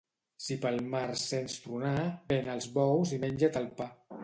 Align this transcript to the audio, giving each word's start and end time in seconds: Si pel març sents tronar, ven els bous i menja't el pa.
Si 0.45 0.55
pel 0.63 0.79
març 0.93 1.25
sents 1.33 1.59
tronar, 1.67 1.93
ven 2.33 2.51
els 2.57 2.69
bous 2.79 3.15
i 3.19 3.23
menja't 3.27 3.63
el 3.65 3.73
pa. 3.83 3.93